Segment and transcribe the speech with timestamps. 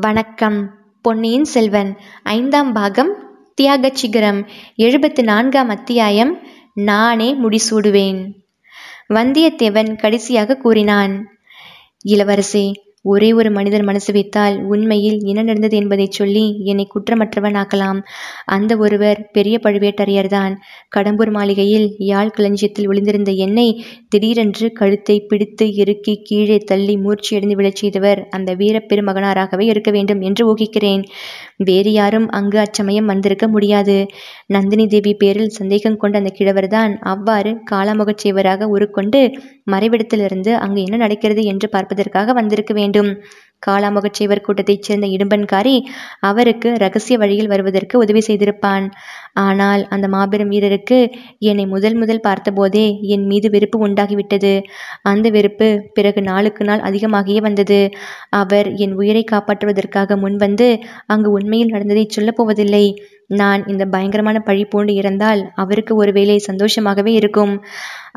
[0.00, 0.74] வணக்கம்.
[1.02, 3.12] பொன்னியின் செல்வன் ஐந்தாம் பாகம்
[3.54, 6.38] தியாகச் சிகரம் எழுபத்து நான்காம் அத்தியாயம்
[6.74, 8.32] நானே முடிசூடுவேன்.
[9.14, 11.38] வந்தியத்தேவன் கடைசியாக கூறினான்
[12.08, 12.72] இளவரசே
[13.06, 17.98] ஒரே ஒரு மனிதர் மனசு வைத்தால் உண்மையில் என்ன நடந்தது என்பதைச் சொல்லி என்னை குற்றமற்றவனாக்கலாம்
[18.46, 20.54] அந்த ஒருவர் பெரிய பழுவேட்டரையர்தான்.
[20.96, 23.66] கடம்பூர் மாளிகையில் யாழ் களஞ்சியத்தில் ஒளிந்திருந்த என்னை
[24.08, 31.04] திடீரென்று கழுத்தை பிடித்து இறுக்கி கீழே தள்ளி மூர்ச்சியடைந்து விழச் செய்தவர் அந்த வீரப்பெருமகனாராகவே இருக்க வேண்டும் என்று ஊகிக்கிறேன்.
[31.64, 33.98] வேறு யாரும் அங்கு அச்சமயம் வந்திருக்க முடியாது.
[34.46, 39.20] நந்தினி தேவி பேரில் சந்தேகம் கொண்ட அந்த கிழவர்தான் அவ்வாறு காலாமுகச் செய்வராக உருக்கொண்டு
[39.70, 42.94] மறைவிடத்திலிருந்து அங்கு என்ன நடக்கிறது என்று பார்ப்பதற்காக வந்திருக்க வேண்டும்.
[42.96, 45.80] காலாமுகச் காளாமுகச்சேவர் கூட்டத்தைச் சேர்ந்த இடும்பன்காரி
[46.20, 48.90] அவருக்கு ரகசிய வழியில் வருவதற்கு உதவி செய்திருப்பான்.
[49.32, 54.62] ஆனால் அந்த மாபெரும் வீரருக்கு என்னை முதல் முதல் பார்த்தபோதே என் மீது வெறுப்பு உண்டாகிவிட்டது.
[55.02, 57.90] அந்த வெறுப்பு பிறகு நாளுக்கு நாள் அதிகமாகியே வந்தது.
[58.30, 62.86] அவர் என் உயிரை காப்பாற்றுவதற்காக முன்வந்து அங்கு உண்மையில் நடந்ததை சொல்லப் போவதில்லை.
[63.26, 67.64] நான் இந்த பயங்கரமான பழி பூண்டு இறந்தால் அவருக்கு ஒருவேளை சந்தோஷமாகவே இருக்கும்.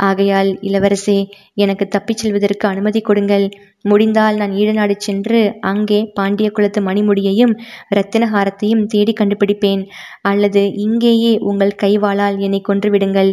[0.07, 1.17] ஆகையால் இளவரசே
[1.63, 3.45] எனக்கு தப்பிச் செல்வதற்கு அனுமதி கொடுங்கள்.
[3.85, 7.53] முடிந்தால் நான் ஈழநாடு சென்று அங்கே பாண்டிய குலத்து மணிமுடியையும்
[7.93, 9.83] இரத்தினஹாரத்தையும் தேடி கண்டுபிடிப்பேன்.
[10.21, 13.31] அல்லது இங்கேயே உங்கள் கைவாளால் என்னை கொன்றுவிடுங்கள்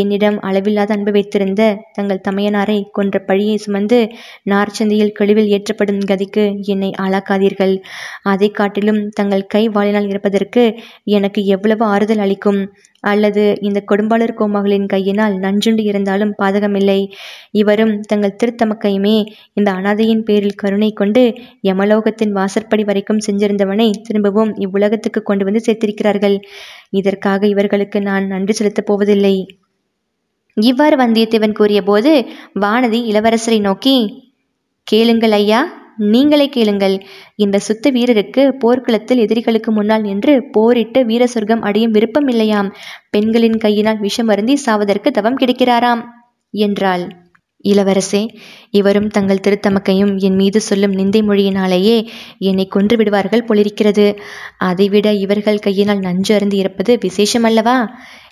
[0.00, 4.00] என்னிடம் அளவில்லாத அன்பு வைத்திருந்த தங்கள் தமையனாரை கொன்ற பழியை சுமந்து
[4.52, 6.44] நார்ச்சந்தையில் கழிவில் ஏற்றப்படும் கதிக்கு
[6.74, 7.74] என்னை ஆளாக்காதீர்கள்.
[8.24, 10.64] அதை காட்டிலும் தங்கள் கைவாளினால் இருப்பதற்கு
[11.16, 12.60] எனக்கு எவ்வளவு ஆறுதல் அளிக்கும்?
[13.10, 16.98] அல்லது இந்த கொடும்பாளர் கோமகளின் கையினால் நஞ்சுண்டு இருந்தாலும் பாதகமில்லை.
[17.52, 19.16] இவரும் தங்கள் திருத்தமக்கையுமே
[19.54, 21.22] இந்த அனாதையின் பேரில் கருணை கொண்டு
[21.68, 26.36] யமலோகத்தின் வாசற்படி வரைக்கும் செஞ்சிருந்தவனை திரும்பவும் இவ்வுலகத்துக்கு கொண்டு வந்து சேர்த்திருக்கிறார்கள்.
[26.90, 29.36] இதற்காக இவர்களுக்கு நான் நன்றி செலுத்தப் போவதில்லை.
[30.56, 32.12] இவ்வாறு வந்தியத்தேவன் கூறியபோது
[32.60, 33.96] வானதி இளவரசரை நோக்கி
[34.86, 35.60] கேளுங்கள் ஐயா
[35.98, 36.96] நீங்களே கேளுங்கள்.
[37.36, 42.74] இந்த சுத்த வீரருக்கு போர்க்களத்தில் எதிரிகளுக்கு முன்னால் நின்று போரிட்டு வீர சொர்க்கம் அடையும் விருப்பம் இல்லையாம்.
[43.10, 46.04] பெண்களின் கையினால் விஷம் அருந்தி சாவதற்கு தவம் கிடைக்கிறாராம்
[46.50, 47.24] என்றாள்.
[47.64, 48.28] இளவரசே
[48.70, 51.96] இவரும் தங்கள் திருத்தமக்கையும் என் மீது சொல்லும் நிந்தை மொழியினாலேயே
[52.38, 54.18] என்னை கொன்று விடுவார்கள் போலிருக்கிறது.
[54.56, 57.86] அதைவிட இவர்கள் கையினால் நஞ்சு அருந்தி இருப்பது விசேஷமல்லவா?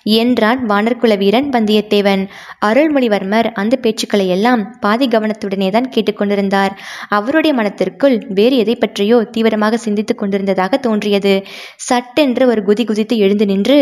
[0.05, 2.27] என்றான் வானர்குல வீரன் வந்தியத்தேவன்.
[2.65, 6.69] அருள்மொழிவர்மர் அந்த பேச்சுக்களை எல்லாம் பாதி கவனத்துடனே தான் கேட்டுக்கொண்டிருந்தார்.
[7.09, 11.43] அவருடைய மனத்திற்குள் வேறு எதை பற்றியோ தீவிரமாக சிந்தித்துக் கொண்டிருந்ததாக தோன்றியது.
[11.75, 13.79] சட்டென்று ஒரு குதி குதித்து எழுந்து நின்று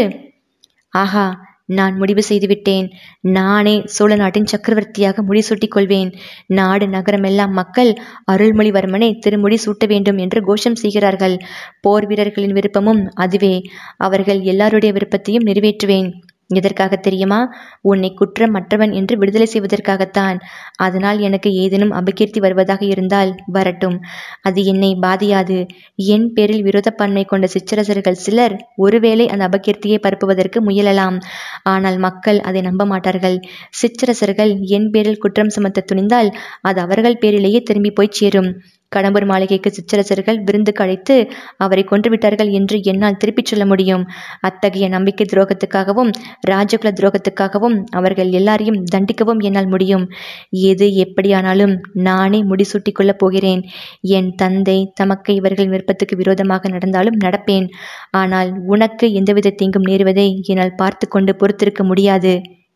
[0.90, 2.88] ஆஹா நான் முடிவு செய்துவிட்டேன்.
[3.22, 6.12] நானே சோழ நாட்டின் சக்கரவர்த்தியாக முடிசூட்டிக் கொள்வேன்
[6.48, 7.92] நாடு நகரமெல்லாம் மக்கள்
[8.32, 11.38] அருள்மொழிவர்மனை திருமுடி சூட்ட வேண்டும் என்று கோஷம் செய்கிறார்கள்.
[11.82, 13.62] போர் வீரர்களின் விருப்பமும் அதுவே.
[13.98, 16.10] அவர்கள் எல்லாருடைய விருப்பத்தையும் நிறைவேற்றுவேன்.
[16.50, 17.40] எதற்காக தெரியுமா?
[17.82, 20.38] உன்னை குற்றம் மற்றவன் என்று விடுதலை செய்வதற்காகத்தான்.
[20.76, 24.00] அதனால் எனக்கு ஏதேனும் அபகீர்த்தி வருவதாக இருந்தால் வரட்டும்.
[24.42, 25.66] அது என்னை பாதியாது.
[25.96, 31.20] என் பேரில் விரோதப்பான்மை கொண்ட சிற்றரசர்கள் சிலர் ஒருவேளை அந்த அபகீர்த்தியை பரப்புவதற்கு முயலலாம்.
[31.64, 33.40] ஆனால் மக்கள் அதை நம்ப மாட்டார்கள்
[33.70, 36.30] சிற்றரசர்கள் என் பேரில் குற்றம் சுமத்த துணிந்தால்
[36.62, 38.52] அது அவர்கள் பேரிலேயே திரும்பி போய் சேரும்.
[38.96, 41.16] கடம்பூர் மாளிகைக்கு சிற்றரசர்கள் விருந்து கழித்து
[41.58, 44.04] அவரை கொன்றுவிட்டார்கள் என்று என்னால் திருப்பிச் சொல்ல முடியும்.
[44.40, 46.12] அத்தகைய நம்பிக்கை துரோகத்துக்காகவும்
[46.50, 50.06] ராஜகுல துரோகத்துக்காகவும் அவர்கள் எல்லாரையும் தண்டிக்கவும் என்னால் முடியும்.
[50.50, 53.64] எது எப்படியானாலும் நானே முடிசூட்டிக் கொள்ளப் போகிறேன்.
[54.02, 57.68] என் தந்தை தமக்கு இவர்கள் விருப்பத்துக்கு விரோதமாக நடந்தாலும் நடப்பேன்.
[58.12, 62.34] ஆனால் உனக்கு எந்தவித தீங்கும் நேருவதை என்னால் பார்த்து கொண்டு பொறுத்திருக்க முடியாது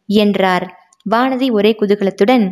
[0.09, 0.65] என்றார்.
[1.09, 2.45] வானதி ஒரே குதூகலத்துடன்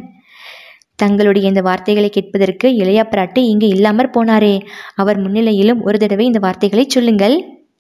[1.00, 4.56] தங்களுடைய இந்த வார்த்தைகளை கேட்பதற்கு இளையா பிராட்டி இங்கு இல்லாமற் போனாரே.
[4.96, 7.36] அவர் முன்னிலையிலும் ஒரு தடவை இந்த வார்த்தைகளை சொல்லுங்கள்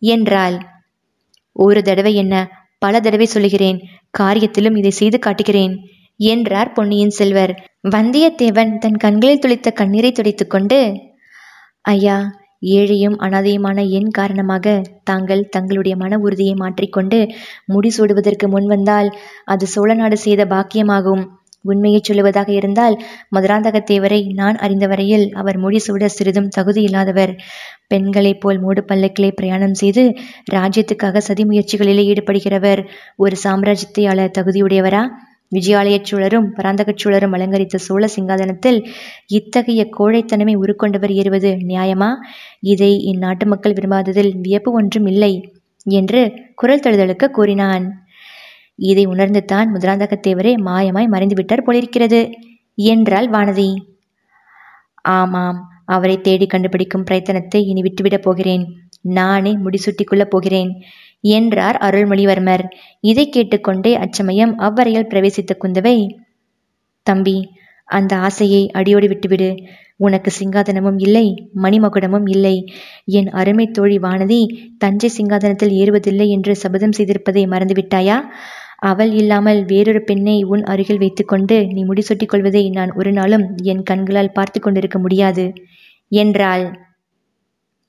[0.07, 0.55] என்றாள்.
[1.55, 2.35] ஒரு தடவை என்ன?
[2.81, 3.77] பல தடவை சொல்லுகிறேன்
[4.19, 5.73] காரியத்திலும் இதை செய்து காட்டுகிறேன்
[6.19, 7.53] என்றார் பொன்னியின் செல்வர்.
[7.91, 10.79] வந்தியத்தேவன் தன் கண்களில் துளித்த கண்ணீரை துடைத்துக்கொண்டு
[11.85, 12.17] ஐயா
[12.75, 17.19] ஏழையும் அனாதையுமான என் காரணமாக தாங்கள் தங்களுடைய மன உறுதியை மாற்றிக்கொண்டு
[17.73, 19.09] முடிசூடுவதற்கு முன்வந்தால்
[19.45, 21.23] அது சோழ நாடு செய்த பாக்கியமாகும்.
[21.65, 22.95] உண்மையை சொல்லுவதாக இருந்தால்
[23.35, 27.33] மதுராந்தகத்தேவரை நான் அறிந்த வரையில் அவர் முடிசூட சிறிதும் தகுதி இல்லாதவர்
[27.87, 30.03] பெண்களைப் போல் மூடு பல்லக்கிலே பிரயாணம் செய்து
[30.53, 32.81] ராஜ்யத்துக்காக சதி முயற்சிகளிலே ஈடுபடுகிறவர்
[33.17, 35.03] ஒரு சாம்ராஜ்யத்தை ஆள தகுதியுடையவரா?
[35.51, 38.79] விஜயாலயச் சூழரும் பராந்தகச் சூழரும் அலங்கரித்த சோழ சிங்காதனத்தில்
[39.29, 42.09] இத்தகைய கோழைத்தனமை உருக்கொண்டவர் ஏறுவது நியாயமா?
[42.71, 45.33] இதை இந்நாட்டு மக்கள் விரும்பாததில் வியப்பு ஒன்றும் இல்லை
[45.91, 46.21] என்று
[46.55, 47.85] குரல் தழுதழுக்க கூறினான்.
[48.79, 52.19] இதை உணர்ந்து தான் முதலாந்தகத்தேவரே மாயமாய் மறைந்துவிட்டார் போலிருக்கிறது
[52.77, 53.69] என்றாள் வானதி.
[55.15, 58.63] ஆமாம் அவரை தேடி கண்டுபிடிக்கும் பிரயத்தனத்தை இனி விட்டுவிடப் போகிறேன்
[59.17, 60.71] நானே முடிசூட்டிக்கொள்ளப் போகிறேன்
[61.29, 62.63] என்றார் அருள்மொழிவர்மர்.
[63.03, 65.97] இதை கேட்டுக்கொண்டே அச்சமயம் அவ்வறையில் பிரவேசித்த குந்தவை
[67.05, 67.37] தம்பி
[67.89, 69.49] அந்த ஆசையை அடியோடு விட்டுவிடு.
[69.97, 71.25] உனக்கு சிங்காதனமும் இல்லை
[71.63, 72.55] மணிமகுடமும் இல்லை.
[73.17, 74.39] என் அருமை தோழி வானதி
[74.77, 78.17] தஞ்சை சிங்காதனத்தில் ஏறுவதில்லை என்று சபதம் செய்திருப்பதை மறந்துவிட்டாயா?
[78.85, 84.33] அவள் இல்லாமல் வேறொரு பெண்ணை உன் அருகில் வைத்துக்கொண்டு நீ முடிசூட்டிக் கொள்வதை நான் ஒரு நாளும் என் கண்களால்
[84.33, 85.45] பார்த்து கொண்டிருக்க முடியாது.
[86.11, 86.65] என்றாள்.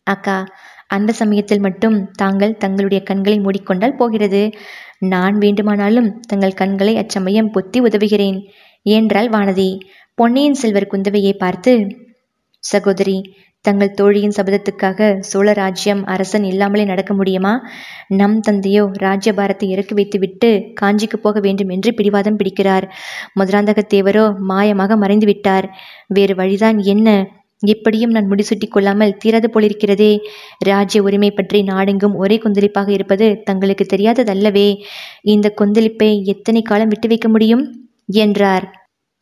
[0.06, 0.37] அக்கா
[0.87, 4.43] அந்த சமயத்தில் மட்டும் தாங்கள் தங்களுடைய கண்களை மூடிக்கொண்டால் போகிறது.
[5.06, 8.38] நான் வேண்டுமானாலும் தங்கள் கண்களை அச்சமயம் பொத்தி உதவுகிறேன்
[8.87, 9.70] என்றாள் வானதி.
[10.19, 11.72] பொன்னியின் செல்வர் குந்தவையை பார்த்து
[12.64, 13.16] சகோதரி
[13.66, 17.52] தங்கள் தோழியின் சபதத்துக்காக சோழ ராஜ்யம் அரசன் இல்லாமலே நடக்க முடியுமா?
[18.16, 22.86] நம் தந்தையோ ராஜ்யபாரத்தை இறக்கி வைத்துவிட்டு காஞ்சிக்கு போக வேண்டும் என்று பிடிவாதம் பிடிக்கிறார்.
[23.40, 25.68] மதுராந்தகத்தேவரோ மாயமாக மறைந்து விட்டார்.
[26.08, 27.08] வேறு வழிதான் என்ன?
[27.62, 30.12] எப்படியும் நான் முடிசூட்டிக் கொள்ளாமல் தீராது போலிருக்கிறதே.
[30.64, 34.69] ராஜ்ய உரிமை பற்றி நாடெங்கும் ஒரே கொந்தளிப்பாக இருப்பது தங்களுக்கு தெரியாததல்லவே.
[35.26, 37.64] இந்த கொந்தளிப்பை எத்தனை காலம் விட்டு வைக்க முடியும்?
[38.19, 38.66] என்றார்.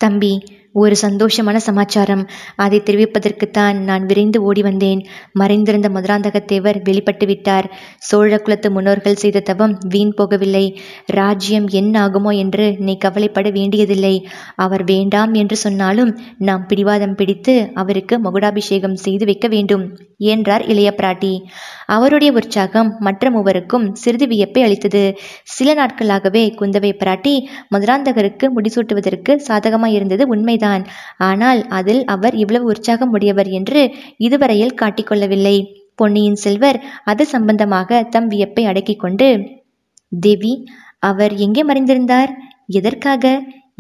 [0.01, 0.33] தம்பி
[0.75, 2.23] ஒரு சந்தோஷமான சமாச்சாரம்.
[2.57, 5.01] அதை தெரிவிப்பதற்குத்தான் நான் விரைந்து ஓடி வந்தேன்.
[5.33, 7.69] மறைந்திருந்த மதுராந்தகத்தேவர் வெளிப்பட்டு விட்டார்.
[7.99, 10.65] சோழ குலத்து முன்னோர்கள் செய்த தவம் வீண் போகவில்லை.
[11.07, 14.15] ராஜ்யம் என்ன ஆகுமோ என்று நீ கவலைப்பட வேண்டியதில்லை.
[14.57, 19.85] அவர் வேண்டாம் என்று சொன்னாலும் நாம் பிடிவாதம் பிடித்து அவருக்கு மகுடாபிஷேகம் செய்து வைக்க வேண்டும்
[20.17, 21.33] என்றார் இளைய பிராட்டி.
[21.87, 25.05] அவருடைய உற்சாகம் மற்ற மூவருக்கும் சிறிது வியப்பை அளித்தது.
[25.43, 27.35] சில நாட்களாகவே குந்தவை பிராட்டி
[27.75, 30.63] மதுராந்தகருக்கு முடிசூட்டுவதற்கு சாதகமாயிருந்தது உண்மைதான்.
[30.65, 30.85] உண்மைதான்
[31.21, 33.81] ஆனால் அதில் அவர் இவ்வளவு உற்சாகமுடையவர் என்று
[34.19, 35.57] இதுவரையில் காட்டிக்கொள்ளவில்லை.
[35.99, 39.29] பொன்னியின் செல்வர் அது சம்பந்தமாக தம் வியப்பை அடக்கிக் கொண்டு
[40.13, 40.53] தேவி
[41.03, 42.31] அவர் எங்கே மறைந்திருந்தார்?
[42.71, 43.25] எதற்காக?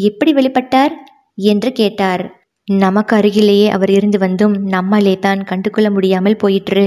[0.00, 0.94] எப்படி வெளிப்பட்டார்?
[1.38, 2.22] என்று கேட்டார்.
[2.68, 6.84] நமக்கு அருகிலேயே அவர் இருந்து வந்தும் நம்மாலே தான் கண்டுகொள்ள முடியாமல் போயிற்று.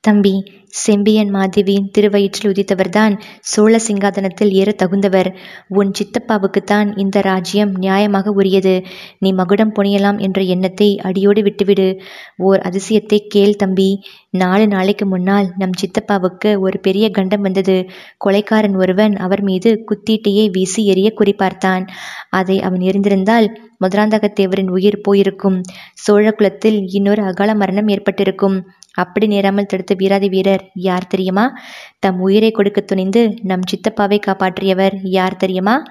[0.00, 0.34] தம்பி
[0.72, 5.34] செம்பியன் மாதேவியின் திருவயிற்றில் உதித்தவர்தான் சோழ சிங்காதனத்தில் ஏற தகுந்தவர்.
[5.68, 8.84] உன் சித்தப்பாவுக்குத்தான் இந்த ராஜ்யம் நியாயமாக உரியது.
[9.18, 12.00] நீ மகுடம் புனையலாம் என்ற எண்ணத்தை அடியோடு விட்டுவிடு.
[12.36, 13.90] ஓர் அதிசயத்தை கேள் தம்பி.
[14.30, 17.86] நாலு நாளைக்கு முன்னால் நம் சித்தப்பாவுக்கு ஒரு பெரிய கண்டம் வந்தது.
[18.16, 21.84] கொலைக்காரன் ஒருவன் அவர் மீது குத்தீட்டையை வீசி எறிய குறிப்பார்த்தான்
[22.30, 23.48] அதை அவன் எரிந்திருந்தால்
[23.84, 25.60] மதுராந்தகத்தேவரின் உயிர் போயிருக்கும்.
[25.94, 28.56] சோழ குலத்தில் இன்னொரு அகால மரணம் ஏற்பட்டிருக்கும்.
[28.94, 31.44] அப்படி நேராமல் தடுத்த வீராதி வீரர் யார் தெரியுமா?
[31.98, 35.82] தம் உயிரை கொடுக்க துணிந்து நம் சித்தப்பாவை காப்பாற்றியவர் யார் தெரியுமா?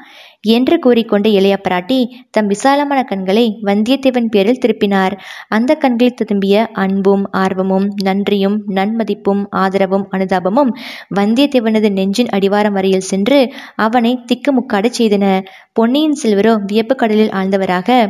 [0.47, 1.97] என்று கூறிக்கொண்ட இளைய பிராட்டி
[2.31, 5.15] தம் விசாலமான கண்களை வந்தியத்தேவன் பேரில் திருப்பினார்.
[5.47, 10.71] அந்த கண்களில் திரும்பிய அன்பும் ஆர்வமும் நன்றியும் நன்மதிப்பும் ஆதரவும் அனுதாபமும்
[11.15, 13.39] வந்தியத்தேவனது நெஞ்சின் அடிவாரம் வரையில் சென்று
[13.75, 15.25] அவனை திக்குமுக்காடச் செய்தன.
[15.73, 18.07] பொன்னியின் செல்வரோ வியப்பு கடலில் ஆழ்ந்தவராக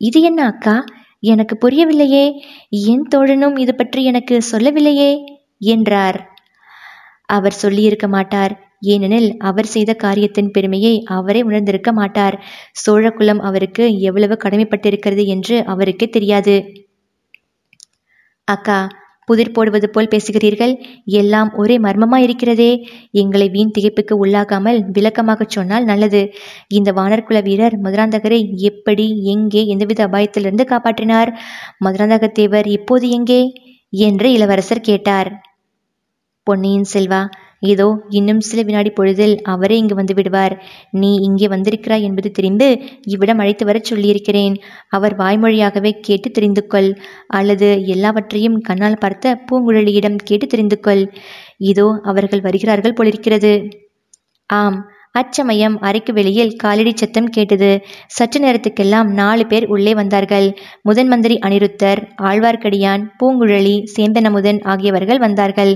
[0.00, 0.74] இது என்ன அக்கா?
[1.22, 2.24] எனக்கு புரியவில்லையே.
[2.70, 5.10] என் தோழனும் இது பற்றி எனக்கு சொல்லவில்லையே
[5.58, 6.18] என்றார்.
[7.26, 8.52] அவர் சொல்லியிருக்க மாட்டார்.
[8.80, 12.36] ஏனெனில் அவர் செய்த காரியத்தின் பெருமையை அவரே உணர்ந்திருக்க மாட்டார்.
[12.86, 16.56] சோழகுலம் அவருக்கு எவ்வளவு கடமைப்பட்டிருக்கிறது என்று அவருக்கே தெரியாது.
[18.48, 18.78] அக்கா
[19.28, 20.72] புதிர் போடுவது போல் பேசுகிறீர்கள்.
[21.04, 22.70] எல்லாம் ஒரே மர்மமா இருக்கிறதே
[23.10, 26.22] எங்களை வீண் திகைப்புக்கு உள்ளாகாமல் விளக்கமாகச் சொன்னால் நல்லது.
[26.68, 31.32] இந்த வானர்குல வீரர் மதுராந்தகரை எப்படி எங்கே எந்தவித அபாயத்திலிருந்து காப்பாற்றினார்?
[31.84, 33.42] மதுராந்தகத்தேவர் இப்போது எங்கே?
[33.92, 35.30] என்று இளவரசர் கேட்டார்.
[36.46, 37.22] பொன்னியின் செல்வா
[37.62, 40.54] இதோ இன்னும் சில வினாடி பொழுதில் அவரே இங்கு வந்து விடுவார்.
[40.92, 42.68] நீ இங்கே வந்திருக்கிறாய் என்பது தெரிந்து
[43.04, 44.56] இவ்விடம் அழைத்து வரச் சொல்லியிருக்கிறேன்.
[44.88, 46.90] அவர் வாய்மொழியாகவே கேட்டு தெரிந்து கொள்.
[47.30, 51.04] அல்லது எல்லாவற்றையும் கண்ணால் பார்த்த பூங்குழலியிடம் கேட்டு தெரிந்து கொள்.
[51.70, 53.54] இதோ அவர்கள் வருகிறார்கள் போலிருக்கிறது.
[54.50, 54.78] ஆம்
[55.14, 57.70] அச்சமயம் அறைக்கு வெளியில் காலடி சத்தம் கேட்டது.
[58.06, 60.46] சற்று நேரத்துக்கெல்லாம் நாலு பேர் உள்ளே வந்தார்கள்.
[60.82, 65.72] முதன் மந்திரி அனிருத்தர் ஆழ்வார்க்கடியான் பூங்குழலி சேந்தனமுதன் ஆகியவர்கள் வந்தார்கள்.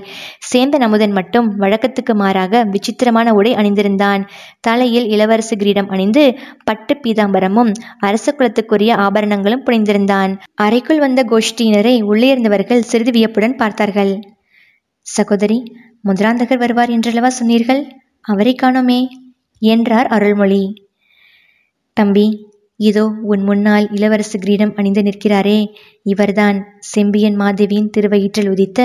[0.53, 4.25] சேந்தனமுதன் மட்டும் வழக்கத்துக்கு மாறாக விசித்திரமான உடை அணிந்திருந்தான்.
[4.61, 6.25] தலையில் இளவரசு கிரீடம் அணிந்து
[6.65, 10.33] பட்டு பீதாம்பரமும் அரச குலத்துக்குரிய ஆபரணங்களும் புனைந்திருந்தான்.
[10.55, 14.15] அறைக்குள் வந்த கோஷ்டியினரை உள்ளே இருந்தவர்கள் சிறிது வியப்புடன் பார்த்தார்கள்.
[15.07, 15.61] சகோதரி
[16.09, 17.83] முதுராந்தகர் வருவார் என்றல்லவா சொன்னீர்கள்?
[18.23, 19.01] அவரை காணோமே.
[19.59, 20.89] என்றார் அருள்மொழி.
[21.93, 22.27] தம்பி
[22.81, 25.59] இதோ உன் முன்னால் இளவரசு கிரீடம் அணிந்து நிற்கிறாரே.
[26.03, 28.81] இவர்தான் செம்பியன் மாதேவியின் திருவயிற்றில் உதித்த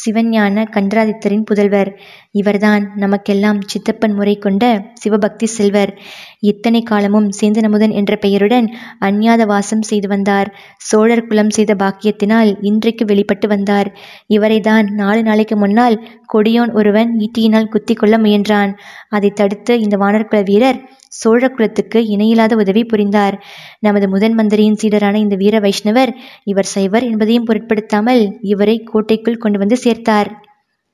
[0.00, 1.90] சிவஞான கண்டராதித்தரின் புதல்வர்.
[2.30, 5.92] இவர்தான் நமக்கெல்லாம் சித்தப்பன் முறை கொண்ட சிவபக்தி செல்வர்.
[6.40, 8.68] இத்தனை காலமும் சேந்தனமுதன் என்ற பெயருடன்
[9.00, 10.50] அந்நியாத வாசம் செய்து வந்தார்.
[10.76, 13.90] சோழர் குலம் செய்த பாக்கியத்தினால் இன்றைக்கு வெளிப்பட்டு வந்தார்.
[14.26, 15.98] இவரைதான் நாலு நாளைக்கு முன்னால்
[16.34, 18.72] கொடியோன் ஒருவன் ஈட்டியினால் குத்தி கொள்ள முயன்றான்.
[19.08, 20.80] அதை தடுத்து இந்த வானர்குல வீரர்
[21.12, 23.36] சோழகுலத்துக்கு இணையில்லாத உதவி புரிந்தார்.
[23.80, 26.12] நமது முதன் மந்திரியின் சீடரான இந்த வீர வைஷ்ணவர்
[26.44, 30.30] இவர் சைவர் என்பதையும் பொருட்படுத்தாமல் இவரை கோட்டைக்குள் கொண்டு வந்து சேர்த்தார்.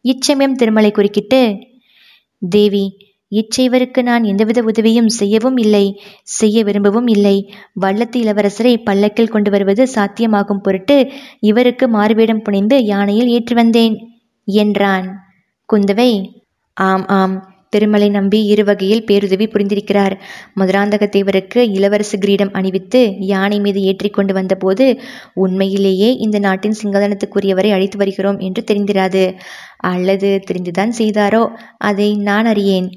[0.05, 1.43] இச்சமயம் திருமலை குறுக்கிட்டு
[2.43, 2.85] தேவி
[3.33, 5.85] இச்சைவருக்கு நான் எந்தவித உதவியும் செய்யவும் இல்லை
[6.31, 7.37] செய்ய விரும்பவும் இல்லை.
[7.75, 10.97] வள்ளத்து இளவரசரை பல்லக்கில் கொண்டு வருவது சாத்தியமாகும் பொருட்டு
[11.41, 13.97] இவருக்கு மாறுவேடம் புனைந்து யானையில் ஏற்றி வந்தேன்
[14.49, 15.07] என்றான்.
[15.69, 16.11] குந்தவை
[16.77, 17.37] ஆம் ஆம்.
[17.69, 20.15] திருமலை நம்பி இரு வகையில் பேருதவி புரிந்திருக்கிறார்.
[20.61, 25.01] மதுராந்தக தேவருக்கு இளவரசு கிரீடம் அணிவித்து யானை மீது ஏற்றி கொண்டு வந்தபோது
[25.35, 29.25] உண்மையிலேயே இந்த நாட்டின் சிங்காதனத்துக்குரியவரை அழைத்து வருகிறோம் என்று தெரிந்திராது.
[29.77, 31.43] அல்லது தெரிந்துதான் செய்தாரோ
[31.79, 32.91] அதை நான் அறியேன்.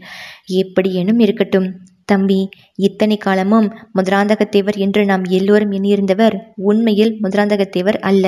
[0.45, 1.69] எப்படியேனும் இருக்கட்டும்.
[2.11, 2.39] தம்பி
[2.79, 6.35] இத்தனை காலமும் மதுராந்தகத்தேவர் என்று நாம் எல்லோரும் எண்ணியிருந்தவர்
[6.69, 8.25] உண்மையில் மதுராந்தகத்தேவர் அல்ல.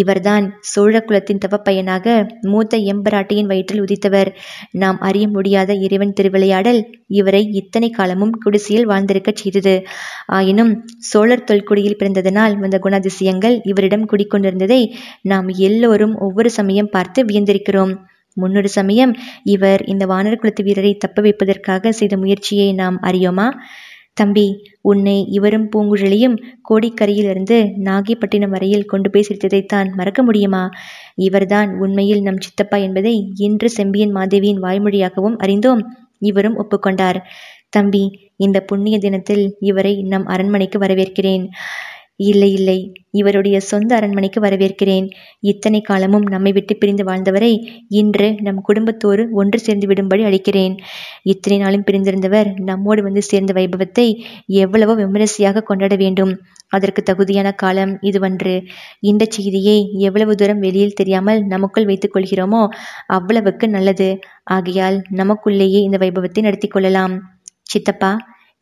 [0.00, 4.30] இவர்தான் சோழ குலத்தின் தவப்பயனாக மூத்த எம்பராட்டியின் வயிற்றில் உதித்தவர்.
[4.74, 6.80] நாம் அறிய முடியாத இறைவன் திருவிளையாடல்
[7.12, 9.74] இவரை இத்தனை காலமும் குடிசையில் வாழ்ந்திருக்கச் செய்தது.
[10.38, 10.72] ஆயினும்
[11.10, 14.82] சோழர் தொல்குடியில் பிறந்ததனால் வந்த குணாதிசயங்கள் இவரிடம் குடிக்கொண்டிருந்ததை
[15.24, 17.94] நாம் எல்லோரும் ஒவ்வொரு சமயம் பார்த்து வியந்திருக்கிறோம்.
[18.40, 19.12] முன்னொரு சமயம்
[19.46, 23.46] இவர் இந்த வானர் குலத்து வீரரை தப்ப வைப்பதற்காக செய்த முயற்சியை நாம் அறியோமா?
[24.14, 24.46] தம்பி
[24.82, 26.36] உன்னை இவரும் பூங்குழலியும்
[26.68, 30.62] கோடிக்கரையிலிருந்து நாகைப்பட்டினம் வரையில் கொண்டு போய் சேர்த்ததைத்தான் மறக்க முடியுமா?
[31.18, 35.82] இவர்தான் உண்மையில் நம் சித்தப்பா என்பதை இன்று செம்பியன் மாதேவியின் வாய்மொழியாகவும் அறிந்தோம்.
[36.22, 37.18] இவரும் ஒப்புக்கொண்டார்.
[37.70, 38.02] தம்பி
[38.36, 41.44] இந்த புண்ணிய தினத்தில் இவரை நம் அரண்மனைக்கு வரவேற்கிறேன்.
[42.18, 42.76] இல்லை இல்லை.
[43.10, 45.06] இவருடைய சொந்த அரண்மனைக்கு வரவேற்கிறேன்.
[45.50, 47.50] இத்தனை காலமும் நம்மை விட்டு பிரிந்து வாழ்ந்தவரை
[48.00, 50.74] இன்று நம் குடும்பத்தோடு ஒன்று சேர்ந்து விடும்படி அளிக்கிறேன்
[51.32, 54.06] இத்தனை நாளும் பிரிந்திருந்தவர் நம்மோடு வந்து சேர்ந்த வைபவத்தை
[54.64, 56.32] எவ்வளவோ விமரிசையாக கொண்டாட வேண்டும்.
[56.68, 58.54] அதற்கு தகுதியான காலம் இதுவன்று.
[59.00, 62.62] இந்த செய்தியை எவ்வளவு தூரம் வெளியில் தெரியாமல் நமக்குள் வைத்துக் கொள்கிறோமோ
[63.18, 64.08] அவ்வளவுக்கு நல்லது.
[64.56, 67.14] ஆகையால் நமக்குள்ளேயே இந்த வைபவத்தை நடத்தி கொள்ளலாம்.
[67.62, 68.10] சித்தப்பா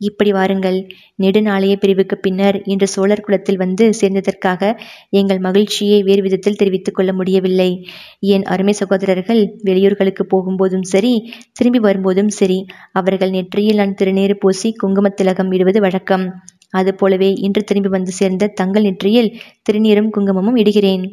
[0.00, 0.78] இப்படி வாருங்கள்.
[1.22, 4.78] நெடுநாளைய பிரிவுக்கு பின்னர் இன்று சோழர் குலத்தில் வந்து சேர்ந்ததற்காக
[5.10, 7.86] எங்கள் மகிழ்ச்சியை வேறு விதத்தில் தெரிவித்துக் கொள்ள முடியவில்லை.
[8.18, 15.16] என் அருமை சகோதரர்கள் வெளியூர்களுக்கு போகும்போதும் சரி திரும்பி வரும்போதும் சரி அவர்கள் நெற்றியில் நான் திருநீறு பூசி குங்குமத்
[15.16, 16.26] திலகம் இடுவது வழக்கம்.
[16.70, 19.30] அதுபோலவே இன்று திரும்பி வந்து சேர்ந்த தங்கள் நெற்றியில்
[19.70, 21.04] திருநீரும் குங்குமமும் இடுகிறேன்.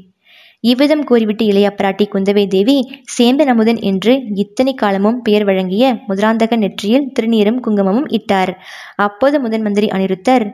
[0.63, 2.75] இவ்விதம் கூறிவிட்டு இளைய பிராட்டி குந்தவை தேவி
[3.15, 8.51] சேந்தன் அமுதன் என்று இத்தனை காலமும் பெயர் வழங்கிய முதலாந்தக நெற்றியில் திருநீரும் குங்குமமும் இட்டார்.
[8.97, 10.45] அப்போது முதன் மந்திரி அனிருத்தர்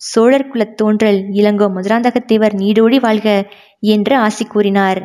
[0.00, 3.28] சோழர் குலத் தோன்றல் இளங்கோ முதலாந்தகத்தேவர் நீடோடி வாழ்க
[3.86, 5.00] என்று ஆசி கூறினார்.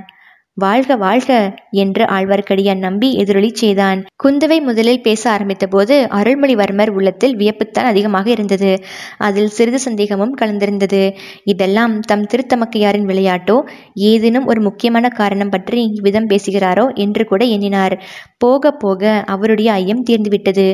[0.58, 1.30] வாழ்க வாழ்க
[1.72, 4.06] என்று ஆழ்வார்க்கடியான் நம்பி எதிரொலி செய்தான்.
[4.24, 8.72] குந்தவை முதலில் பேச ஆரம்பித்த போது அருள்மொழிவர்மர் உள்ளத்தில் வியப்புத்தான் அதிகமாக இருந்தது.
[9.18, 11.02] அதில் சிறிது சந்தேகமும் கலந்திருந்தது.
[11.44, 13.58] இதெல்லாம் தம் திருத்தமக்கையாரின் விளையாட்டோ?
[13.94, 16.94] ஏதேனும் ஒரு முக்கியமான காரணம் பற்றி இவ்விதம் பேசுகிறாரோ?
[16.96, 17.98] என்று கூட எண்ணினார்.
[18.46, 20.68] போக போக அவருடைய ஐயம் தீர்ந்துவிட்டது.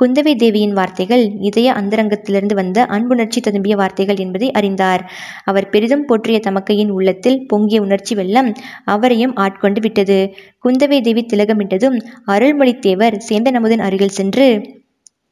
[0.00, 5.02] குந்தவை தேவியின் வார்த்தைகள் இதய அந்தரங்கத்திலிருந்து வந்த அன்புணர்ச்சி ததும்பிய வார்த்தைகள் என்பதை அறிந்தார்.
[5.44, 8.50] அவர் பெரிதும் போற்றிய தமக்கையின் உள்ளத்தில் பொங்கிய உணர்ச்சி வெள்ளம்
[8.86, 10.18] அவரையும் ஆட்கொண்டு விட்டது.
[10.64, 14.48] குந்தவை தேவி திலகமிட்டதும் அருள்மொழித்தேவர் சேந்தன் அமுதன் அருகில் சென்று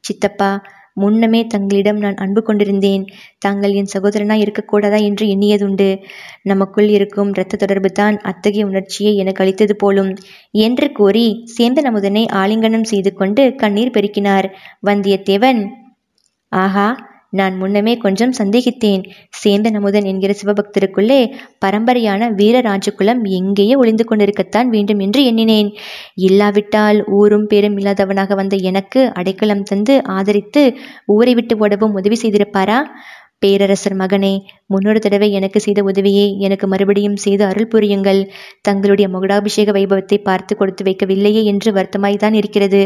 [0.03, 0.49] சித்தப்பா
[0.97, 3.03] முன்னமே தங்களிடம் நான் அன்பு கொண்டிருந்தேன்.
[3.39, 5.89] தாங்கள் என் சகோதரனாய் இருக்கக்கூடாதா என்று எண்ணியதுண்டு.
[6.43, 10.11] நமக்குள் இருக்கும் இரத்த தொடர்பு தான் அத்தகைய உணர்ச்சியை எனக்கு அளித்தது போலும்.
[10.59, 11.25] என்று கூறி
[11.57, 14.49] சேந்தன் அமுதனை ஆலிங்கனம் செய்து கொண்டு கண்ணீர் பெருக்கினார்.
[14.85, 15.61] வந்தியத்தேவன்
[16.51, 16.87] ஆஹா!
[17.29, 19.03] நான் முன்னமே கொஞ்சம் சந்தேகித்தேன்.
[19.43, 21.19] சேந்தன் அமுதன் என்கிற சிவபக்தருக்குள்ளே
[21.65, 25.71] பரம்பரையான வீரராஜகுலம் எங்கேயே ஒளிந்து கொண்டிருக்கத்தான் வேண்டும் என்று எண்ணினேன்.
[26.13, 30.63] இல்லாவிட்டால் ஊரும் பேரும் இல்லாதவனாக வந்த எனக்கு அடைக்கலம் தந்து ஆதரித்து
[31.05, 32.79] ஊரை விட்டு ஓடவும் உதவி செய்திருப்பாரா?
[33.39, 38.21] பேரரசர் மகனே முன்னொரு தடவை எனக்கு செய்த உதவியை எனக்கு மறுபடியும் செய்து அருள் புரியுங்கள்.
[38.61, 42.81] தங்களுடைய முகடாபிஷேக வைபவத்தை பார்த்து கொடுத்து வைக்கவில்லையே என்று வருத்தமாய்தான் இருக்கிறது.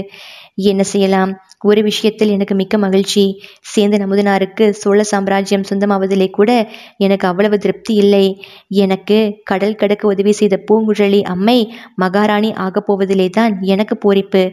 [0.64, 1.32] என்ன செய்யலாம்?
[1.60, 3.24] ஒரு விஷயத்தில் எனக்கு மிக்க மகிழ்ச்சி.
[3.62, 6.52] சேர்ந்த நமுதனாருக்கு சோழ சாம்ராஜ்யம் சொந்தமாவதிலே கூட
[6.98, 8.26] எனக்கு அவ்வளவு திருப்தி இல்லை.
[8.68, 11.58] எனக்கு கடல் கடக்க உதவி செய்த பூங்குழலி அம்மை
[11.96, 14.44] மகாராணி ஆகப் போவதிலே தான் எனக்கு பூரிப்பு.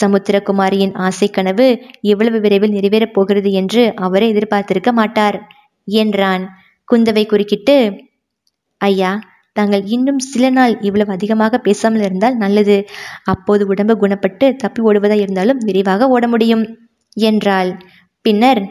[0.00, 1.68] சமுத்திரகுமாரியின் ஆசை கனவு
[2.00, 5.38] எவ்வளவு விரைவில் நிறைவேறப் போகிறது என்று அவரை எதிர்பார்த்திருக்க மாட்டார்
[5.88, 6.44] என்றான்.
[6.88, 7.76] குந்தவை குறுக்கிட்டு
[8.80, 9.12] ஐயா
[9.58, 12.76] தாங்கள் இன்னும் சில நாள் இவ்வளவு அதிகமாக பேசாமல் இருந்தால் நல்லது.
[13.24, 16.64] அப்போது உடம்பு குணப்பட்டு தப்பி ஓடுவதா இருந்தாலும் விரைவாக ஓட முடியும்
[17.22, 17.72] என்றாள்.
[18.24, 18.62] பின்னர்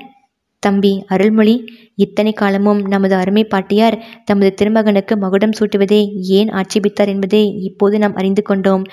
[0.63, 1.56] தம்பி அருள்மொழி
[1.97, 5.99] இத்தனை காலமும் நமது அருமை பாட்டியார் தமது திருமகனுக்கு மகுடம் சூட்டுவதை
[6.39, 8.83] ஏன் ஆட்சேபித்தார் என்பதை இப்போது நாம் அறிந்து கொண்டோம்.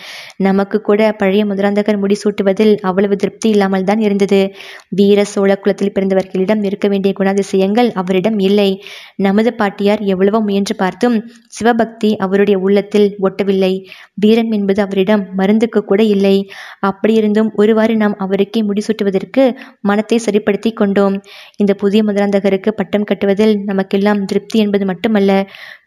[0.46, 4.40] நமக்கு கூட பழைய முதலாந்தகர் முடி சூட்டுவதில் அவ்வளவு திருப்தி இல்லாமல் தான் இருந்தது.
[4.90, 8.68] வீர சோழ குலத்தில் பிறந்தவர்களிடம் இருக்க வேண்டிய குணாதிசயங்கள் அவரிடம் இல்லை.
[9.26, 11.18] நமது பாட்டியார் எவ்வளவோ முயன்று பார்த்தும்
[11.48, 13.72] சிவபக்தி அவருடைய உள்ளத்தில் ஒட்டவில்லை.
[14.24, 16.36] வீரம் என்பது அவரிடம் மருந்துக்கு கூட இல்லை.
[16.80, 19.42] அப்படியிருந்தும் ஒருவாறு நாம் அவருக்கே முடிசூட்டுவதற்கு
[19.80, 21.16] மனத்தை சரிப்படுத்தி கொண்டோம்.
[21.56, 25.30] இந்த புதிய முதலாந்தகருக்கு பட்ட கட்டம் கட்டுவதில் நமக்கெல்லாம் திருப்தி என்பது மட்டுமல்ல.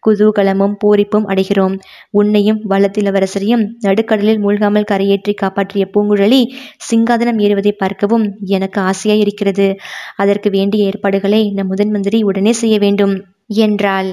[0.08, 1.76] குதூகலமும் பூரிப்பும் அடைகிறோம்.
[2.12, 6.42] உன்னையும் வளத்திலவரசரையும் நடுக்கடலில் மூழ்காமல் கரையேற்றி காப்பாற்றிய பூங்குழலி
[6.90, 9.68] சிங்காதனம் ஏறுவதை பார்க்கவும் எனக்கு ஆசையாய் இருக்கிறது.
[10.16, 13.16] அதற்கு வேண்டிய ஏற்பாடுகளை நம் முதன் மந்திரி உடனே செய்ய வேண்டும்.
[13.62, 14.12] என்றாள்.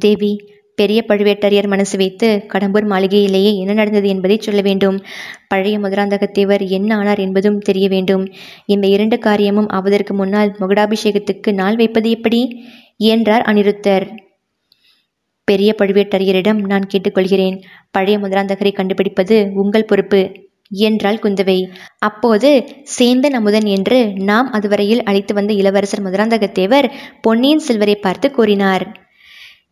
[0.00, 0.32] தேவி
[0.74, 4.96] பெரிய பழுவேட்டரையர் மனசு வைத்து கடம்பூர் மாளிகையிலேயே என்ன நடந்தது என்பதை சொல்ல வேண்டும்.
[5.48, 8.24] பழைய மதுராந்தகத்தேவர் என்ன ஆனார் என்பதும் தெரிய வேண்டும்.
[8.66, 12.40] இந்த இரண்டு காரியமும் ஆவதற்கு முன்னால் முகடாபிஷேகத்துக்கு நாள் வைப்பது எப்படி?
[12.96, 14.06] என்றார் அனிருத்தர்.
[15.48, 17.56] பெரிய பழுவேட்டரையரிடம் நான் கேட்டுக்கொள்கிறேன்.
[17.90, 20.20] பழைய மதுராந்தகரை கண்டுபிடிப்பது உங்கள் பொறுப்பு
[20.70, 21.58] என்றாள் குந்தவை.
[21.98, 22.50] அப்போது
[22.98, 26.88] சேந்தன் அமுதன் என்று நாம் அதுவரையில் அழைத்து வந்த இளவரசர் மதுராந்தகத்தேவர்
[27.20, 28.84] பொன்னியின் செல்வரை பார்த்து கூறினார்.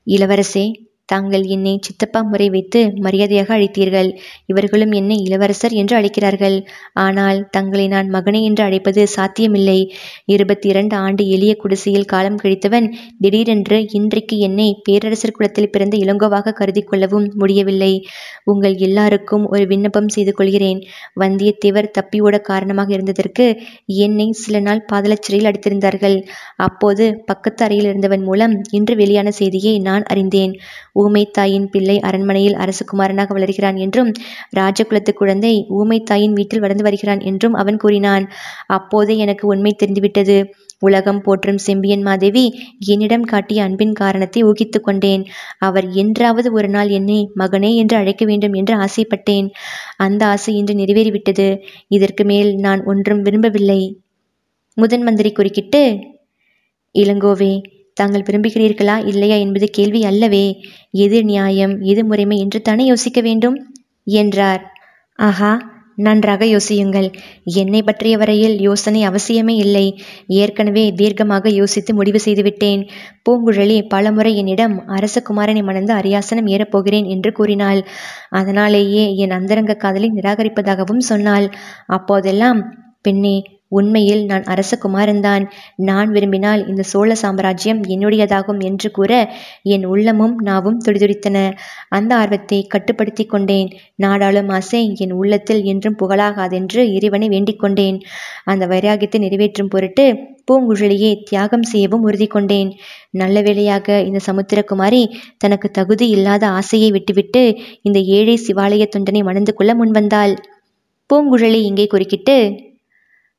[0.06, 0.64] இளவரசே
[1.08, 4.10] தாங்கள் என்னை சித்தப்பா முறை வைத்து மரியாதையாக அழைத்தீர்கள்.
[4.46, 6.56] இவர்களும் என்னை இளவரசர் என்று அழைக்கிறார்கள்.
[6.92, 9.78] ஆனால் தங்களை நான் மகனை என்று அழைப்பது சாத்தியமில்லை.
[10.24, 12.86] இருபத்தி இரண்டு ஆண்டு எளிய குடிசையில் காலம் கழித்தவன்
[13.18, 17.92] திடீரென்று இன்றைக்கு என்னை பேரரசர் குலத்தில் பிறந்த இளங்கோவாக கருதி கொள்ளவும் முடியவில்லை.
[18.44, 20.80] உங்கள் எல்லாருக்கும் ஒரு விண்ணப்பம் செய்து கொள்கிறேன்.
[21.20, 23.46] வந்தியத்தேவர் தப்பியோட காரணமாக இருந்ததற்கு
[23.86, 26.18] என்னை சில நாள் பாதலச்சிறையில் அடித்திருந்தார்கள்.
[26.56, 30.54] அப்போது பக்கத்து அறையில் இருந்தவன் மூலம் இன்று வெளியான செய்தியை நான் அறிந்தேன்.
[30.96, 34.10] ஊமைத்தாயின் பிள்ளை அரண்மனையில் அரசகுமாரனாக வளர்கிறான் என்றும்
[34.56, 38.26] ராஜகுலத்து குழந்தை ஊமைத்தாயின் வீட்டில் வளர்ந்து வருகிறான் என்றும் அவன் கூறினான்.
[38.66, 40.36] அப்போதே எனக்கு உண்மை தெரிந்துவிட்டது.
[40.78, 42.44] உலகம் போற்றும் செம்பியன் மாதேவி
[42.86, 45.24] என்னிடம் காட்டிய அன்பின் காரணத்தை ஊகித்து கொண்டேன்.
[45.58, 49.48] அவர் என்றாவது ஒரு நாள் என்னை மகனே என்று அழைக்க வேண்டும் என்று ஆசைப்பட்டேன்.
[49.96, 51.48] அந்த ஆசை இன்று நிறைவேறிவிட்டது.
[51.88, 53.80] இதற்கு மேல் நான் ஒன்றும் விரும்பவில்லை.
[54.76, 55.82] முதன் மந்திரி குறுக்கிட்டு
[56.94, 57.52] இளங்கோவே
[57.96, 60.44] தாங்கள் விரும்புகிறீர்களா இல்லையா என்பது கேள்வி அல்லவே.
[60.90, 63.58] எது நியாயம் எது முறைமை என்று தானே யோசிக்க வேண்டும்?
[64.06, 64.62] என்றார்.
[65.18, 65.52] ஆஹா
[65.96, 67.08] நன்றாக யோசியுங்கள்.
[67.54, 69.84] என்னை பற்றிய வரையில் யோசனை அவசியமே இல்லை.
[70.34, 72.82] ஏற்கனவே தீர்க்கமாக யோசித்து முடிவு செய்துவிட்டேன்.
[73.24, 77.80] பூங்குழலி பலமுறை என்னிடம் அரசகுமாரனை மணந்து அரியாசனம் ஏறப்போகிறேன் என்று கூறினாள்.
[78.30, 81.48] அதனாலேயே என் அந்தரங்க காதலை நிராகரிப்பதாகவும் சொன்னாள்.
[81.86, 82.60] அப்போதெல்லாம்
[83.02, 83.36] பெண்ணே
[83.78, 85.44] உண்மையில் நான் அரசகுமாரன்தான்.
[85.88, 89.12] நான் விரும்பினால் இந்த சோழ சாம்ராஜ்யம் என்னுடையதாகும் என்று கூற
[89.74, 91.38] என் உள்ளமும் நாவும் துடிதுடித்தன.
[91.88, 93.70] அந்த ஆர்வத்தை கட்டுப்படுத்தி கொண்டேன்.
[93.96, 97.98] நாடாளும் ஆசை என் உள்ளத்தில் என்றும் புகழாகாதென்று இறைவனை வேண்டிக் கொண்டேன்.
[98.44, 100.06] அந்த வைராகியத்தை நிறைவேற்றும் பொருட்டு
[100.50, 102.70] பூங்குழலியை தியாகம் செய்யவும் உறுதி கொண்டேன்.
[103.20, 105.02] நல்ல வேளையாக இந்த சமுத்திரகுமாரி
[105.38, 107.42] தனக்கு தகுதி இல்லாத ஆசையை விட்டுவிட்டு
[107.82, 110.34] இந்த ஏழை சிவாலய தொண்டனை மணந்து கொள்ள முன்வந்தாள்.
[111.10, 112.36] பூங்குழலி இங்கே குறுக்கிட்டு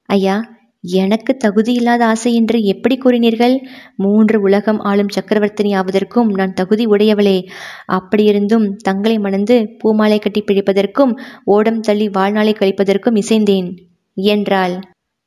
[0.10, 3.58] ஐயா எனக்கு தகுதியில்லாத ஆசை என்று எப்படி கூறினீர்கள்?
[3.96, 7.48] மூன்று உலகம் ஆளும் சக்கரவர்த்தினி ஆவதற்கும் நான் தகுதி உடையவளே.
[7.86, 11.14] அப்படியிருந்தும் தங்களை மணந்து பூமாலை கட்டி பிடிப்பதற்கும்
[11.44, 13.70] ஓடம் தள்ளி வாழ்நாளை கழிப்பதற்கும் இசைந்தேன்.
[14.14, 14.80] என்றாள்.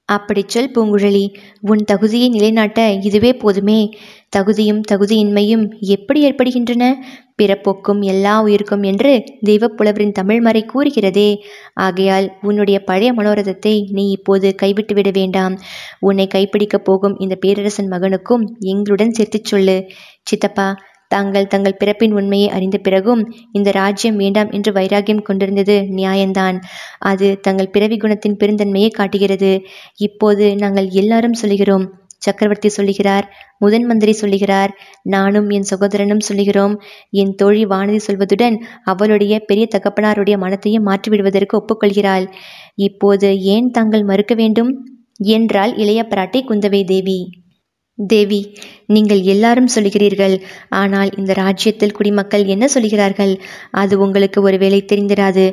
[0.08, 1.22] அப்படிச் சொல் பூங்குழலி.
[1.60, 3.78] உன் தகுதியை நிலைநாட்ட இதுவே போதுமே.
[4.28, 6.84] தகுதியும் தகுதியின்மையும் எப்படி ஏற்படுகின்றன?
[7.42, 9.10] பிறப்போக்கும் எல்லா உயிருக்கும் என்று
[9.44, 11.28] தெய்வப்புலவரின் தமிழ்மறை கூறுகிறதே.
[11.74, 15.56] ஆகையால் உன்னுடைய பழைய மனோரதத்தை நீ இப்போது கைவிட்டு விட வேண்டாம்.
[16.00, 19.76] உன்னை கைப்பிடிக்கப் போகும் இந்த பேரரசன் மகனுக்கும் எங்களுடன் சேர்த்துச் சொல்லு.
[20.22, 20.68] சித்தப்பா
[21.08, 26.58] தாங்கள் தங்கள் பிறப்பின் உண்மையை அறிந்த பிறகும் இந்த ராஜ்யம் வேண்டாம் என்று வைராகியம் கொண்டிருந்தது நியாயம்தான்
[27.02, 29.52] அது தங்கள் பிறவி குணத்தின் பெருந்தன்மையை காட்டுகிறது.
[29.98, 31.86] இப்போது நாங்கள் எல்லாரும் சொல்லுகிறோம்
[32.18, 33.26] சக்கரவர்த்தி சொல்லுகிறார்
[33.58, 36.74] முதன் மந்திரி சொல்லுகிறார் நானும் என் சகோதரனும் சொல்லுகிறோம்.
[37.10, 42.26] என் தோழி வானதி சொல்வதுடன் அவளுடைய பெரிய தகப்பனாருடைய மனத்தையும் மாற்றிவிடுவதற்கு ஒப்புக்கொள்கிறாள்.
[42.74, 44.72] இப்போது ஏன் தாங்கள் மறுக்க வேண்டும்?
[45.34, 47.18] என்றாள் இளைய பிராட்டி குந்தவை தேவி.
[47.98, 48.40] தேவி
[48.86, 50.34] நீங்கள் எல்லாரும் சொல்லுகிறீர்கள்.
[50.80, 53.32] ஆனால் இந்த ராஜ்யத்தில் குடிமக்கள் என்ன சொல்கிறார்கள்
[53.70, 55.44] அது உங்களுக்கு ஒருவேளை தெரிந்திராது.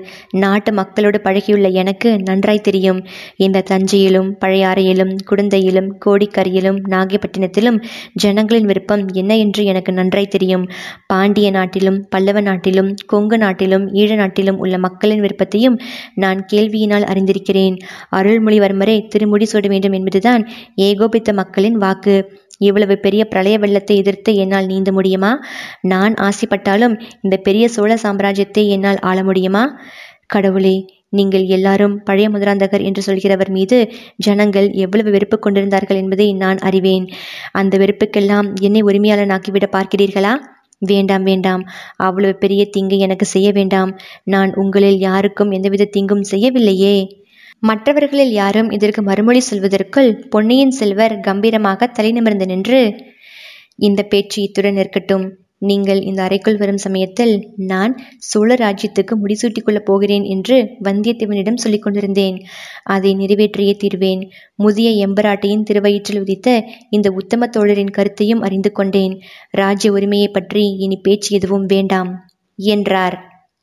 [0.44, 3.00] நாட்டு மக்களோடு பழகியுள்ள எனக்கு நன்றாய் தெரியும்.
[3.38, 7.80] இந்த தஞ்சையிலும் பழையாறையிலும் குடந்தையிலும் கோடிக்கரையிலும் நாகைப்பட்டினத்திலும்
[8.14, 10.66] ஜனங்களின் விருப்பம் என்ன என்று எனக்கு நன்றாய் தெரியும்.
[11.08, 15.80] பாண்டிய நாட்டிலும் பல்லவ நாட்டிலும் கொங்கு நாட்டிலும் ஈழ நாட்டிலும் உள்ள மக்களின் விருப்பத்தையும்
[16.16, 17.76] நான் கேள்வியினால் அறிந்திருக்கிறேன்.
[18.16, 20.44] அருள்மொழிவர்மரை திருமுடி சூட வேண்டும் என்பதுதான்
[20.76, 22.16] ஏகோபித்த மக்களின் வாக்கு.
[22.58, 25.40] இவ்வளவு பெரிய பிரளய வெள்ளத்தை எதிர்த்து என்னால் நீந்த முடியுமா?
[25.82, 29.80] நான் ஆசைப்பட்டாலும் இந்த பெரிய சோழ சாம்ராஜ்யத்தை என்னால் ஆள முடியுமா?
[30.26, 37.10] கடவுளே நீங்கள் எல்லாரும் பழைய முதலாந்தகர் என்று சொல்கிறவர் மீது ஜனங்கள் எவ்வளவு வெறுப்பு கொண்டிருந்தார்கள் என்பதை நான் அறிவேன்.
[37.52, 40.36] அந்த வெறுப்புக்கெல்லாம் என்னை உரிமையாளனாக்கிவிட பார்க்கிறீர்களா?
[40.80, 41.64] வேண்டாம் வேண்டாம்.
[41.96, 43.98] அவ்வளவு பெரிய தீங்கை எனக்கு செய்ய வேண்டாம்.
[44.24, 47.23] நான் உங்களில் யாருக்கும் எந்தவித தீங்கும் செய்யவில்லையே.
[47.64, 52.82] மற்றவர்களில் யாரும் இதற்கு மறுமொழி சொல்வதற்குள் பொன்னியின் செல்வர் கம்பீரமாக தலை நிமிர்ந்து நின்று
[53.76, 55.42] இந்த பேச்சு இத்துடன் இருக்கட்டும்.
[55.58, 62.38] நீங்கள் இந்த அறைக்குள் வரும் சமயத்தில் நான் சோழ ராஜ்யத்துக்கு முடிசூட்டிக் கொள்ளப் போகிறேன் என்று வந்தியத்தேவனிடம் சொல்லிக் கொண்டிருந்தேன்.
[62.84, 64.24] அதை நிறைவேற்றியே தீர்வேன்.
[64.56, 69.16] முதிய எம்பராட்டையின் திருவயிற்றில் உதித்த இந்த உத்தம தோழரின் கருத்தையும் அறிந்து கொண்டேன்.
[69.52, 72.12] ராஜ்ய உரிமையை பற்றி இனி பேச்சு எதுவும் வேண்டாம்
[72.60, 73.33] என்றார்.